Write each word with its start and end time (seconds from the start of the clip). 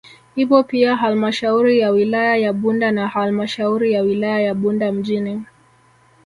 Ipo 0.35 0.63
pia 0.63 0.95
halmashauri 0.95 1.79
ya 1.79 1.89
wilaya 1.89 2.35
ya 2.37 2.53
Bunda 2.53 2.91
na 2.91 3.07
halmashauri 3.07 3.93
ya 3.93 4.01
wilaya 4.01 4.39
ya 4.41 4.53
Bunda 4.53 4.91
mjini 4.91 5.43